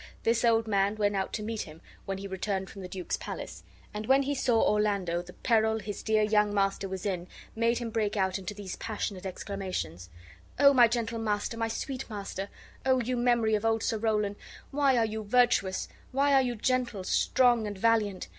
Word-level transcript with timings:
This 0.23 0.43
old 0.43 0.67
man 0.67 0.95
went 0.95 1.15
out 1.15 1.31
to 1.33 1.43
meet 1.43 1.61
him 1.61 1.79
when 2.05 2.17
he 2.17 2.25
returned 2.27 2.71
from 2.71 2.81
the 2.81 2.87
duke's 2.87 3.17
palace, 3.17 3.61
and 3.93 4.07
when 4.07 4.23
he 4.23 4.33
saw 4.33 4.59
Orlando 4.59 5.21
the 5.21 5.33
peril 5.33 5.77
his 5.77 6.01
dear 6.01 6.23
young 6.23 6.51
master 6.55 6.89
was 6.89 7.05
in 7.05 7.27
made 7.55 7.77
him 7.77 7.91
break 7.91 8.17
out 8.17 8.39
into 8.39 8.55
these 8.55 8.75
passionate 8.77 9.27
exclamations: 9.27 10.09
"O 10.57 10.73
my 10.73 10.87
gentle 10.87 11.19
master, 11.19 11.55
my 11.55 11.67
sweet 11.67 12.09
master! 12.09 12.49
O 12.83 12.99
you 12.99 13.15
memory 13.15 13.53
of 13.53 13.63
Old 13.63 13.83
Sir 13.83 13.99
Rowland! 13.99 14.37
Why 14.71 14.97
are 14.97 15.05
you 15.05 15.21
virtuous? 15.23 15.87
Why 16.11 16.33
are 16.33 16.41
you 16.41 16.55
gentle, 16.55 17.03
strong, 17.03 17.67
and 17.67 17.77
valiant? 17.77 18.27